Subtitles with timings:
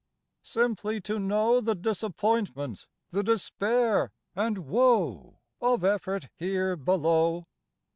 [0.41, 7.45] Simply to know The disappointment, the despair and woe Of effort here below?